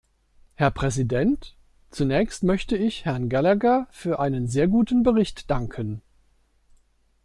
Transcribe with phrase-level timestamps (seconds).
[0.55, 1.55] Herr Präsident,
[1.91, 6.01] zunächst möchte ich Herrn Gallagher für einen sehr guten Bericht danken.